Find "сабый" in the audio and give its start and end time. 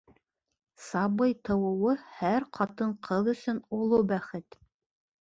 0.85-1.35